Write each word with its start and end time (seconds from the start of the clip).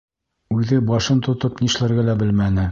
Үҙе 0.55 0.79
башын 0.87 1.21
тотоп 1.29 1.63
нишләргә 1.67 2.09
лә 2.11 2.21
белмәне. 2.25 2.69